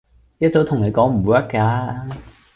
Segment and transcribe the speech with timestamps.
[0.39, 2.07] 一早同你講唔 work 㗎啦